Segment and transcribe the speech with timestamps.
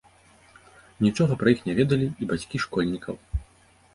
[1.07, 3.15] Нічога пра іх не ведалі і бацькі школьнікаў.